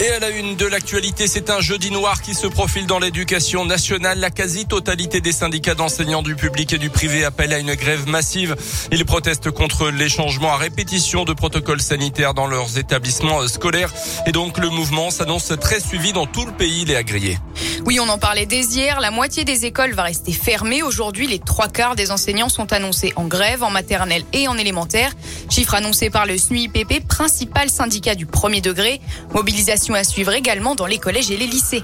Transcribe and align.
Et 0.00 0.10
à 0.10 0.20
la 0.20 0.30
une 0.30 0.54
de 0.54 0.64
l'actualité, 0.64 1.26
c'est 1.26 1.50
un 1.50 1.60
jeudi 1.60 1.90
noir 1.90 2.22
qui 2.22 2.32
se 2.32 2.46
profile 2.46 2.86
dans 2.86 3.00
l'éducation 3.00 3.64
nationale. 3.64 4.20
La 4.20 4.30
quasi-totalité 4.30 5.20
des 5.20 5.32
syndicats 5.32 5.74
d'enseignants 5.74 6.22
du 6.22 6.36
public 6.36 6.72
et 6.72 6.78
du 6.78 6.88
privé 6.88 7.24
appellent 7.24 7.52
à 7.52 7.58
une 7.58 7.74
grève 7.74 8.06
massive. 8.06 8.54
Ils 8.92 9.04
protestent 9.04 9.50
contre 9.50 9.90
les 9.90 10.08
changements 10.08 10.52
à 10.52 10.56
répétition 10.56 11.24
de 11.24 11.32
protocoles 11.32 11.80
sanitaires 11.80 12.32
dans 12.32 12.46
leurs 12.46 12.78
établissements 12.78 13.48
scolaires. 13.48 13.92
Et 14.26 14.30
donc 14.30 14.58
le 14.58 14.68
mouvement 14.68 15.10
s'annonce 15.10 15.52
très 15.60 15.80
suivi 15.80 16.12
dans 16.12 16.26
tout 16.26 16.46
le 16.46 16.52
pays, 16.52 16.84
les 16.84 16.94
agriers. 16.94 17.38
Oui, 17.84 17.98
on 18.00 18.08
en 18.08 18.18
parlait 18.18 18.46
dès 18.46 18.60
hier. 18.60 19.00
La 19.00 19.10
moitié 19.10 19.44
des 19.44 19.66
écoles 19.66 19.94
va 19.94 20.04
rester 20.04 20.32
fermée. 20.32 20.84
Aujourd'hui, 20.84 21.26
les 21.26 21.40
trois 21.40 21.68
quarts 21.68 21.96
des 21.96 22.12
enseignants 22.12 22.48
sont 22.48 22.72
annoncés 22.72 23.12
en 23.16 23.24
grève 23.24 23.64
en 23.64 23.70
maternelle 23.70 24.22
et 24.32 24.46
en 24.46 24.56
élémentaire. 24.56 25.10
Chiffre 25.50 25.74
annoncé 25.74 26.10
par 26.10 26.26
le 26.26 26.36
SNUIPP, 26.36 27.06
principal 27.08 27.68
syndicat 27.70 28.14
du 28.14 28.26
premier 28.26 28.60
degré. 28.60 29.00
Mobilisation 29.34 29.94
à 29.94 30.04
suivre 30.04 30.32
également 30.32 30.74
dans 30.74 30.86
les 30.86 30.98
collèges 30.98 31.30
et 31.30 31.36
les 31.36 31.46
lycées. 31.46 31.82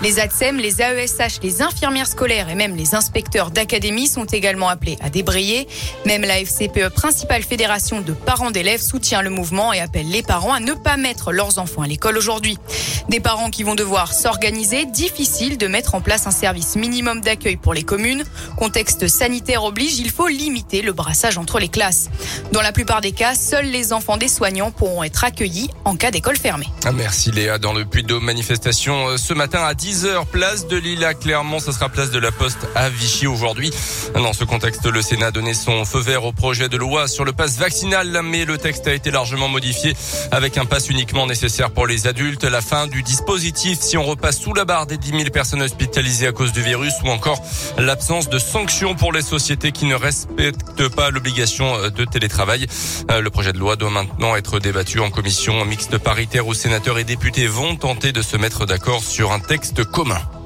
Les 0.00 0.20
ATSEM, 0.20 0.58
les 0.58 0.80
AESH, 0.80 1.40
les 1.42 1.60
infirmières 1.60 2.06
scolaires 2.06 2.48
et 2.48 2.54
même 2.54 2.76
les 2.76 2.94
inspecteurs 2.94 3.50
d'académie 3.50 4.06
sont 4.06 4.26
également 4.26 4.68
appelés 4.68 4.96
à 5.00 5.10
débrayer. 5.10 5.66
Même 6.06 6.22
la 6.22 6.38
FCPE, 6.38 6.90
principale 6.90 7.42
fédération 7.42 8.00
de 8.00 8.12
parents 8.12 8.52
d'élèves, 8.52 8.80
soutient 8.80 9.22
le 9.22 9.30
mouvement 9.30 9.72
et 9.72 9.80
appelle 9.80 10.08
les 10.08 10.22
parents 10.22 10.52
à 10.52 10.60
ne 10.60 10.72
pas 10.72 10.96
mettre 10.96 11.32
leurs 11.32 11.58
enfants 11.58 11.82
à 11.82 11.88
l'école 11.88 12.16
aujourd'hui. 12.16 12.58
Des 13.08 13.18
parents 13.18 13.50
qui 13.50 13.64
vont 13.64 13.74
devoir 13.74 14.12
s'organiser, 14.12 14.84
difficile 14.84 15.58
de 15.58 15.66
mettre 15.66 15.96
en 15.96 16.00
place 16.00 16.28
un 16.28 16.30
service 16.30 16.76
minimum 16.76 17.20
d'accueil 17.20 17.56
pour 17.56 17.74
les 17.74 17.82
communes. 17.82 18.22
Contexte 18.56 19.08
sanitaire 19.08 19.64
oblige, 19.64 19.98
il 19.98 20.10
faut 20.10 20.28
limiter 20.28 20.80
le 20.80 20.92
brassage 20.92 21.38
entre 21.38 21.58
les 21.58 21.68
classes. 21.68 22.08
Dans 22.52 22.62
la 22.62 22.70
plupart 22.70 23.00
des 23.00 23.12
cas, 23.12 23.34
seuls 23.34 23.66
les 23.66 23.92
enfants 23.92 24.16
des 24.16 24.28
soignants 24.28 24.70
pourront 24.70 25.02
être 25.02 25.24
accueillis 25.24 25.70
en 25.84 25.96
cas 25.96 26.12
d'école 26.12 26.36
fermée. 26.36 26.68
Ah, 26.84 26.92
merci 26.92 27.32
Léa. 27.32 27.58
Dans 27.58 27.72
le 27.72 27.84
Puy-de-Dôme, 27.84 28.24
manifestation 28.24 29.08
euh, 29.08 29.16
ce 29.16 29.34
matin 29.34 29.64
à 29.64 29.74
10h, 29.88 30.26
place 30.26 30.66
de 30.66 30.76
Lille 30.76 31.02
à 31.02 31.14
Clermont. 31.14 31.60
Ça 31.60 31.72
sera 31.72 31.88
place 31.88 32.10
de 32.10 32.18
la 32.18 32.30
Poste 32.30 32.68
à 32.74 32.90
Vichy 32.90 33.26
aujourd'hui. 33.26 33.70
Dans 34.12 34.34
ce 34.34 34.44
contexte, 34.44 34.84
le 34.84 35.00
Sénat 35.00 35.28
a 35.28 35.30
donné 35.30 35.54
son 35.54 35.86
feu 35.86 36.00
vert 36.00 36.26
au 36.26 36.32
projet 36.32 36.68
de 36.68 36.76
loi 36.76 37.08
sur 37.08 37.24
le 37.24 37.32
pass 37.32 37.56
vaccinal, 37.56 38.20
mais 38.22 38.44
le 38.44 38.58
texte 38.58 38.86
a 38.86 38.92
été 38.92 39.10
largement 39.10 39.48
modifié 39.48 39.96
avec 40.30 40.58
un 40.58 40.66
pass 40.66 40.90
uniquement 40.90 41.26
nécessaire 41.26 41.70
pour 41.70 41.86
les 41.86 42.06
adultes, 42.06 42.44
la 42.44 42.60
fin 42.60 42.86
du 42.86 43.02
dispositif 43.02 43.78
si 43.80 43.96
on 43.96 44.04
repasse 44.04 44.40
sous 44.40 44.52
la 44.52 44.66
barre 44.66 44.86
des 44.86 44.98
10 44.98 45.10
000 45.10 45.22
personnes 45.30 45.62
hospitalisées 45.62 46.26
à 46.26 46.32
cause 46.32 46.52
du 46.52 46.60
virus 46.60 46.92
ou 47.02 47.08
encore 47.08 47.40
l'absence 47.78 48.28
de 48.28 48.38
sanctions 48.38 48.94
pour 48.94 49.14
les 49.14 49.22
sociétés 49.22 49.72
qui 49.72 49.86
ne 49.86 49.94
respectent 49.94 50.88
pas 50.88 51.08
l'obligation 51.08 51.74
euh, 51.76 51.88
de 51.88 52.04
télétravail. 52.04 52.66
Euh, 53.10 53.22
le 53.22 53.30
projet 53.30 53.54
de 53.54 53.58
loi 53.58 53.76
doit 53.76 53.88
maintenant 53.88 54.36
être 54.36 54.60
débattu 54.60 55.00
en 55.00 55.08
commission 55.08 55.64
mixte 55.64 55.96
paritaire 55.96 56.46
où 56.46 56.52
sénateurs 56.52 56.98
et 56.98 57.04
députés 57.04 57.46
vont 57.46 57.74
tenter 57.76 58.12
de 58.12 58.20
se 58.20 58.36
mettre 58.36 58.66
d'accord 58.66 59.02
sur 59.02 59.32
un 59.32 59.40
texte 59.40 59.77
commun. 59.84 60.37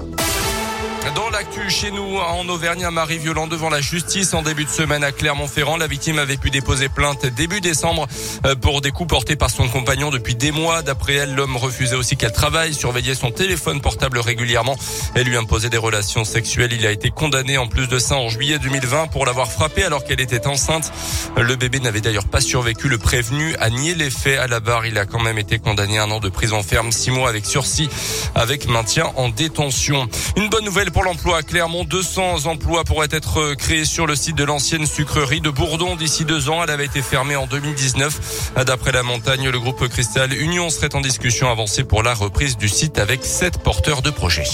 Dans 1.11 1.31
l'actu 1.31 1.69
chez 1.69 1.91
nous, 1.91 2.17
en 2.17 2.49
Auvergne, 2.49 2.85
un 2.85 2.93
mari 2.93 3.19
violent 3.19 3.49
devant 3.49 3.69
la 3.69 3.81
justice 3.81 4.35
en 4.35 4.43
début 4.43 4.65
de 4.65 4.71
semaine 4.71 5.03
à 5.03 5.11
Clermont-Ferrand. 5.11 5.77
La 5.77 5.89
victime 5.89 6.19
avait 6.19 6.37
pu 6.37 6.51
déposer 6.51 6.89
plainte 6.89 7.27
début 7.27 7.61
décembre 7.61 8.07
euh, 8.47 8.55
pour 8.55 8.81
des 8.81 8.93
coups 8.93 9.09
portés 9.09 9.35
par 9.35 9.51
son 9.51 9.69
compagnon 9.69 10.11
depuis 10.11 10.37
des 10.37 10.53
mois. 10.53 10.83
D'après 10.83 11.15
elle, 11.15 11.35
l'homme 11.35 11.57
refusait 11.57 11.97
aussi 11.97 12.17
qu'elle 12.17 12.33
travaille, 12.33 12.73
surveillait 12.73 13.17
son 13.17 13.33
téléphone 13.33 13.81
portable 13.81 14.21
régulièrement 14.21 14.77
et 15.17 15.25
lui 15.25 15.37
imposait 15.37 15.71
des 15.71 15.77
relations 15.77 16.25
sexuelles. 16.25 16.73
Il 16.73 16.87
a 16.87 16.93
été 16.93 17.11
condamné 17.11 17.59
en 17.59 17.67
plus 17.67 17.89
de 17.89 17.99
ça 17.99 18.15
en 18.15 18.29
juillet 18.29 18.61
2020 18.61 19.09
pour 19.09 19.27
l'avoir 19.27 19.51
frappé 19.51 19.83
alors 19.83 20.05
qu'elle 20.05 20.21
était 20.21 20.47
enceinte. 20.47 20.93
Le 21.37 21.57
bébé 21.57 21.81
n'avait 21.81 22.01
d'ailleurs 22.01 22.29
pas 22.29 22.41
survécu. 22.41 22.89
Le 22.89 22.99
prévenu 22.99 23.57
a 23.59 23.71
nié 23.71 23.97
les 23.97 24.11
faits 24.11 24.39
à 24.39 24.47
la 24.47 24.61
barre. 24.61 24.87
Il 24.87 24.97
a 24.99 25.07
quand 25.07 25.21
même 25.21 25.39
été 25.39 25.59
condamné 25.59 25.99
à 25.99 26.05
un 26.05 26.11
an 26.13 26.21
de 26.21 26.29
prison 26.29 26.63
ferme, 26.63 26.93
six 26.93 27.11
mois 27.11 27.29
avec 27.29 27.45
sursis, 27.45 27.91
avec 28.37 28.69
maintien 28.69 29.11
en 29.17 29.31
détention. 29.31 30.09
Une 30.37 30.49
bonne 30.49 30.65
nouvelle 30.65 30.92
pour 30.93 31.05
l'emploi 31.05 31.39
à 31.39 31.43
Clermont. 31.43 31.85
200 31.85 32.47
emplois 32.47 32.85
pourraient 32.85 33.09
être 33.11 33.55
créés 33.55 33.85
sur 33.85 34.07
le 34.07 34.15
site 34.15 34.37
de 34.37 34.45
l'ancienne 34.45 34.87
sucrerie 34.87 35.41
de 35.41 35.51
Bourdon 35.51 35.97
d'ici 35.97 36.25
deux 36.25 36.49
ans. 36.49 36.63
Elle 36.63 36.71
avait 36.71 36.85
été 36.85 37.03
fermée 37.03 37.37
en 37.37 37.47
2019. 37.47 38.53
D'après 38.67 38.93
la 38.93 39.03
montagne, 39.03 39.49
le 39.49 39.59
groupe 39.59 39.89
Cristal 39.89 40.33
Union 40.33 40.71
serait 40.71 40.95
en 40.95 41.01
discussion 41.01 41.51
avancée 41.51 41.85
pour 41.85 42.03
la 42.03 42.15
reprise 42.15 42.57
du 42.57 42.69
site 42.69 42.99
avec 42.99 43.25
sept 43.25 43.59
porteurs 43.59 44.03
de 44.03 44.11
projets. 44.11 44.45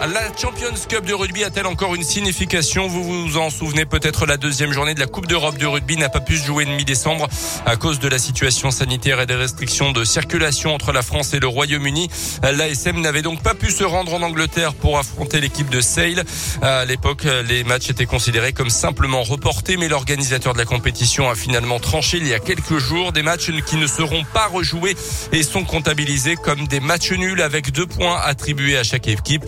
La 0.00 0.34
Champions 0.36 0.74
Cup 0.88 1.04
de 1.04 1.12
rugby 1.12 1.42
a-t-elle 1.42 1.66
encore 1.66 1.94
une 1.96 2.04
signification? 2.04 2.86
Vous 2.86 3.02
vous 3.02 3.36
en 3.36 3.50
souvenez 3.50 3.84
peut-être 3.84 4.26
la 4.26 4.36
deuxième 4.36 4.72
journée 4.72 4.94
de 4.94 5.00
la 5.00 5.06
Coupe 5.06 5.26
d'Europe 5.26 5.58
de 5.58 5.66
rugby 5.66 5.96
n'a 5.96 6.08
pas 6.08 6.20
pu 6.20 6.38
se 6.38 6.46
jouer 6.46 6.64
mi-décembre 6.66 7.28
à 7.66 7.76
cause 7.76 7.98
de 7.98 8.06
la 8.08 8.18
situation 8.18 8.70
sanitaire 8.70 9.20
et 9.20 9.26
des 9.26 9.34
restrictions 9.34 9.90
de 9.90 10.04
circulation 10.04 10.72
entre 10.72 10.92
la 10.92 11.02
France 11.02 11.34
et 11.34 11.40
le 11.40 11.48
Royaume-Uni. 11.48 12.08
L'ASM 12.42 13.00
n'avait 13.00 13.22
donc 13.22 13.42
pas 13.42 13.54
pu 13.54 13.72
se 13.72 13.82
rendre 13.82 14.14
en 14.14 14.22
Angleterre 14.22 14.72
pour 14.72 14.98
affronter 14.98 15.40
l'équipe 15.40 15.68
de 15.68 15.80
Sale. 15.80 16.24
À 16.62 16.84
l'époque, 16.84 17.26
les 17.48 17.64
matchs 17.64 17.90
étaient 17.90 18.06
considérés 18.06 18.52
comme 18.52 18.70
simplement 18.70 19.24
reportés, 19.24 19.76
mais 19.76 19.88
l'organisateur 19.88 20.52
de 20.52 20.58
la 20.58 20.64
compétition 20.64 21.28
a 21.28 21.34
finalement 21.34 21.80
tranché 21.80 22.18
il 22.18 22.26
y 22.28 22.34
a 22.34 22.38
quelques 22.38 22.78
jours 22.78 23.12
des 23.12 23.22
matchs 23.22 23.50
qui 23.66 23.76
ne 23.76 23.88
seront 23.88 24.22
pas 24.32 24.46
rejoués 24.46 24.96
et 25.32 25.42
sont 25.42 25.64
comptabilisés 25.64 26.36
comme 26.36 26.68
des 26.68 26.80
matchs 26.80 27.12
nuls 27.12 27.42
avec 27.42 27.72
deux 27.72 27.86
points 27.86 28.18
attribués 28.24 28.78
à 28.78 28.84
chaque 28.84 29.08
équipe. 29.08 29.44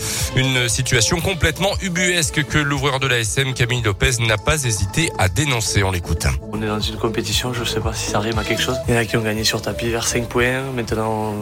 Situation 0.69 1.21
complètement 1.21 1.71
ubuesque 1.83 2.45
que 2.45 2.59
l'ouvreur 2.59 3.01
de 3.01 3.07
la 3.07 3.19
SM, 3.19 3.53
Camille 3.53 3.83
Lopez, 3.83 4.13
n'a 4.21 4.39
pas 4.39 4.65
hésité 4.65 5.11
à 5.19 5.29
dénoncer. 5.29 5.83
On 5.83 5.91
l'écoute. 5.91 6.27
On 6.53 6.63
est 6.63 6.67
dans 6.67 6.81
une 6.81 6.97
compétition, 6.97 7.53
je 7.53 7.61
ne 7.61 7.65
sais 7.65 7.81
pas 7.81 7.93
si 7.93 8.11
ça 8.11 8.21
rime 8.21 8.39
à 8.39 8.45
quelque 8.45 8.63
chose. 8.63 8.77
Il 8.89 8.95
y 8.95 8.97
en 8.97 9.01
a 9.01 9.05
qui 9.05 9.17
ont 9.17 9.23
gagné 9.23 9.45
sur 9.45 9.61
tapis 9.61 9.89
vers 9.89 10.07
5 10.07 10.29
points. 10.29 10.63
Maintenant, 10.75 11.35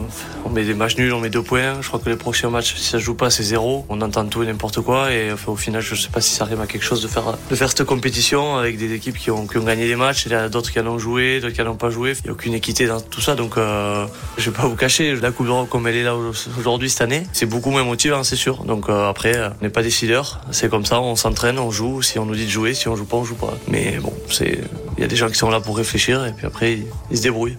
on 0.43 0.49
met 0.49 0.63
des 0.63 0.73
matchs 0.73 0.97
nuls, 0.97 1.13
on 1.13 1.19
met 1.19 1.29
2 1.29 1.41
points. 1.41 1.81
Je 1.81 1.87
crois 1.87 1.99
que 1.99 2.09
les 2.09 2.15
prochains 2.15 2.49
matchs, 2.49 2.75
si 2.75 2.83
ça 2.83 2.97
ne 2.97 3.01
joue 3.01 3.15
pas, 3.15 3.29
c'est 3.29 3.43
0. 3.43 3.85
On 3.89 4.01
entend 4.01 4.25
tout 4.25 4.43
et 4.43 4.45
n'importe 4.45 4.81
quoi. 4.81 5.13
Et 5.13 5.31
au 5.47 5.55
final, 5.55 5.81
je 5.81 5.93
ne 5.93 5.99
sais 5.99 6.09
pas 6.09 6.21
si 6.21 6.33
ça 6.33 6.45
rime 6.45 6.61
à 6.61 6.67
quelque 6.67 6.83
chose 6.83 7.01
de 7.01 7.07
faire, 7.07 7.37
de 7.49 7.55
faire 7.55 7.69
cette 7.69 7.83
compétition 7.85 8.57
avec 8.57 8.77
des 8.77 8.93
équipes 8.93 9.17
qui 9.17 9.31
ont, 9.31 9.45
gagné 9.45 9.87
des 9.87 9.95
matchs. 9.95 10.25
Il 10.25 10.31
y 10.31 10.35
a 10.35 10.49
d'autres 10.49 10.71
qui 10.71 10.79
en 10.79 10.87
ont 10.87 10.99
joué, 10.99 11.39
d'autres 11.39 11.53
qui 11.53 11.61
n'en 11.61 11.71
ont 11.71 11.75
pas 11.75 11.89
joué. 11.89 12.13
Il 12.19 12.23
n'y 12.23 12.29
a 12.29 12.33
aucune 12.33 12.53
équité 12.53 12.87
dans 12.87 12.99
tout 13.01 13.21
ça. 13.21 13.35
Donc, 13.35 13.57
euh, 13.57 14.05
je 14.37 14.49
ne 14.49 14.53
vais 14.53 14.61
pas 14.61 14.67
vous 14.67 14.75
cacher. 14.75 15.15
La 15.15 15.31
Coupe 15.31 15.45
d'Europe, 15.45 15.69
comme 15.69 15.87
elle 15.87 15.95
est 15.95 16.03
là 16.03 16.15
aujourd'hui 16.57 16.89
cette 16.89 17.01
année, 17.01 17.23
c'est 17.31 17.45
beaucoup 17.45 17.71
moins 17.71 17.83
motivant, 17.83 18.23
c'est 18.23 18.35
sûr. 18.35 18.63
Euh, 18.89 19.09
après, 19.09 19.35
euh, 19.35 19.49
on 19.59 19.63
n'est 19.63 19.69
pas 19.69 19.83
décideur. 19.83 20.41
C'est 20.51 20.69
comme 20.69 20.85
ça, 20.85 20.99
on 20.99 21.15
s'entraîne, 21.15 21.59
on 21.59 21.71
joue. 21.71 22.01
Si 22.01 22.19
on 22.19 22.25
nous 22.25 22.35
dit 22.35 22.45
de 22.45 22.51
jouer, 22.51 22.73
si 22.73 22.87
on 22.87 22.95
joue 22.95 23.05
pas, 23.05 23.17
on 23.17 23.23
joue 23.23 23.35
pas. 23.35 23.53
Mais 23.67 23.97
bon, 23.99 24.13
c'est, 24.29 24.59
il 24.97 25.01
y 25.01 25.03
a 25.03 25.07
des 25.07 25.15
gens 25.15 25.29
qui 25.29 25.37
sont 25.37 25.49
là 25.49 25.59
pour 25.59 25.77
réfléchir 25.77 26.25
et 26.25 26.33
puis 26.33 26.45
après, 26.45 26.79
ils 27.11 27.17
se 27.17 27.23
débrouillent. 27.23 27.57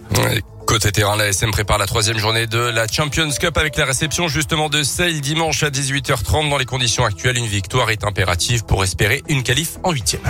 Côté 0.65 0.91
terrain, 0.91 1.17
la 1.17 1.27
SM 1.27 1.51
prépare 1.51 1.77
la 1.77 1.85
troisième 1.85 2.17
journée 2.17 2.47
de 2.47 2.59
la 2.59 2.87
Champions 2.87 3.29
Cup 3.29 3.57
avec 3.57 3.75
la 3.75 3.85
réception 3.85 4.27
justement 4.27 4.69
de 4.69 4.83
Sale 4.83 5.19
dimanche 5.19 5.63
à 5.63 5.69
18h30. 5.69 6.49
Dans 6.49 6.57
les 6.57 6.65
conditions 6.65 7.03
actuelles, 7.03 7.37
une 7.37 7.47
victoire 7.47 7.89
est 7.89 8.05
impérative 8.05 8.63
pour 8.63 8.83
espérer 8.83 9.21
une 9.27 9.43
qualif 9.43 9.77
en 9.83 9.91
huitième. 9.91 10.21